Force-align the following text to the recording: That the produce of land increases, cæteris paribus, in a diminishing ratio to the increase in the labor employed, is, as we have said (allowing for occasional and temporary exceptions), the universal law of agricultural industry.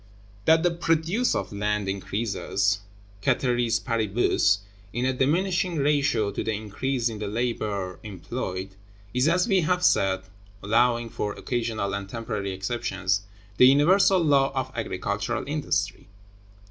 That 0.45 0.63
the 0.63 0.71
produce 0.71 1.35
of 1.35 1.53
land 1.53 1.87
increases, 1.87 2.79
cæteris 3.21 3.85
paribus, 3.85 4.61
in 4.91 5.05
a 5.05 5.13
diminishing 5.13 5.75
ratio 5.77 6.31
to 6.31 6.43
the 6.43 6.53
increase 6.53 7.07
in 7.07 7.19
the 7.19 7.27
labor 7.27 7.99
employed, 8.01 8.73
is, 9.13 9.27
as 9.27 9.47
we 9.47 9.61
have 9.61 9.83
said 9.83 10.21
(allowing 10.63 11.11
for 11.11 11.33
occasional 11.33 11.93
and 11.93 12.09
temporary 12.09 12.51
exceptions), 12.51 13.21
the 13.57 13.67
universal 13.67 14.19
law 14.23 14.51
of 14.55 14.71
agricultural 14.75 15.43
industry. 15.45 16.07